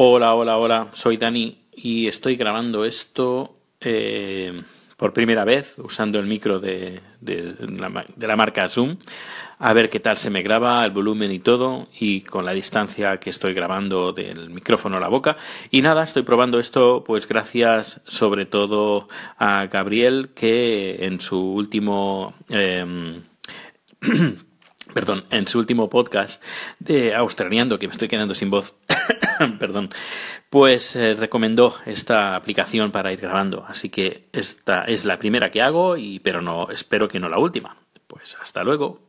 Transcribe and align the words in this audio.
Hola, 0.00 0.36
hola, 0.36 0.58
hola, 0.58 0.88
soy 0.92 1.16
Dani 1.16 1.58
y 1.74 2.06
estoy 2.06 2.36
grabando 2.36 2.84
esto 2.84 3.56
eh, 3.80 4.62
por 4.96 5.12
primera 5.12 5.44
vez 5.44 5.76
usando 5.76 6.20
el 6.20 6.26
micro 6.26 6.60
de, 6.60 7.00
la, 7.20 8.36
marca 8.36 8.68
Zoom. 8.68 8.98
A 9.58 9.72
ver 9.72 9.90
qué 9.90 9.98
tal 9.98 10.16
se 10.16 10.30
me 10.30 10.42
graba, 10.42 10.84
el 10.84 10.92
volumen 10.92 11.32
y 11.32 11.40
todo, 11.40 11.88
y 11.98 12.20
con 12.20 12.44
la 12.44 12.52
distancia 12.52 13.18
que 13.18 13.30
estoy 13.30 13.54
grabando 13.54 14.12
del 14.12 14.50
micrófono 14.50 14.98
a 14.98 15.00
la 15.00 15.08
boca. 15.08 15.36
Y 15.72 15.82
nada, 15.82 16.04
estoy 16.04 16.22
probando 16.22 16.60
esto, 16.60 17.02
pues 17.04 17.26
gracias 17.26 18.00
sobre 18.06 18.46
todo 18.46 19.08
a 19.36 19.66
Gabriel, 19.66 20.30
que 20.32 21.06
en 21.06 21.20
su 21.20 21.40
último. 21.40 22.34
Em, 22.50 23.24
perdón, 24.92 25.24
en 25.30 25.46
su 25.48 25.58
último 25.58 25.88
podcast 25.88 26.42
de 26.78 27.14
Australiando, 27.14 27.78
que 27.78 27.88
me 27.88 27.92
estoy 27.92 28.08
quedando 28.08 28.34
sin 28.34 28.50
voz, 28.50 28.76
perdón, 29.58 29.90
pues 30.50 30.96
eh, 30.96 31.14
recomendó 31.14 31.76
esta 31.86 32.34
aplicación 32.34 32.90
para 32.90 33.12
ir 33.12 33.20
grabando. 33.20 33.64
Así 33.68 33.90
que 33.90 34.28
esta 34.32 34.84
es 34.84 35.04
la 35.04 35.18
primera 35.18 35.50
que 35.50 35.62
hago, 35.62 35.96
y, 35.96 36.18
pero 36.20 36.42
no 36.42 36.70
espero 36.70 37.08
que 37.08 37.20
no 37.20 37.28
la 37.28 37.38
última. 37.38 37.76
Pues 38.06 38.36
hasta 38.40 38.64
luego. 38.64 39.07